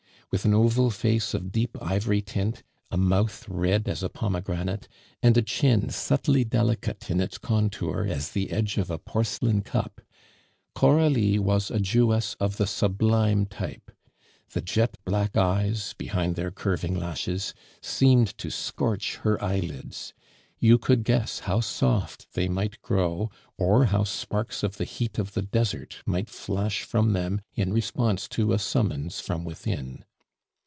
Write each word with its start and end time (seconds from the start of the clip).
With 0.31 0.45
an 0.45 0.53
oval 0.53 0.91
face 0.91 1.33
of 1.33 1.51
deep 1.51 1.75
ivory 1.81 2.21
tint, 2.21 2.63
a 2.89 2.95
mouth 2.95 3.43
red 3.49 3.89
as 3.89 4.01
a 4.01 4.07
pomegranate, 4.07 4.87
and 5.21 5.35
a 5.35 5.41
chin 5.41 5.89
subtly 5.89 6.45
delicate 6.45 7.11
in 7.11 7.19
its 7.19 7.37
contour 7.37 8.05
as 8.07 8.31
the 8.31 8.49
edge 8.49 8.77
of 8.77 8.89
a 8.89 8.97
porcelain 8.97 9.61
cup, 9.61 9.99
Coralie 10.73 11.37
was 11.37 11.69
a 11.69 11.81
Jewess 11.81 12.35
of 12.39 12.55
the 12.55 12.65
sublime 12.65 13.45
type. 13.45 13.91
The 14.53 14.61
jet 14.61 14.95
black 15.03 15.35
eyes 15.35 15.95
behind 15.97 16.37
their 16.37 16.49
curving 16.49 16.97
lashes 16.97 17.53
seemed 17.81 18.37
to 18.37 18.49
scorch 18.49 19.17
her 19.23 19.43
eyelids; 19.43 20.13
you 20.59 20.77
could 20.77 21.03
guess 21.03 21.39
how 21.39 21.59
soft 21.59 22.33
they 22.35 22.47
might 22.47 22.81
grow, 22.81 23.29
or 23.57 23.83
how 23.87 24.05
sparks 24.05 24.63
of 24.63 24.77
the 24.77 24.85
heat 24.85 25.19
of 25.19 25.33
the 25.33 25.41
desert 25.41 25.97
might 26.05 26.29
flash 26.29 26.83
from 26.83 27.11
them 27.11 27.41
in 27.53 27.73
response 27.73 28.29
to 28.29 28.53
a 28.53 28.59
summons 28.59 29.19
from 29.19 29.43
within. 29.43 30.05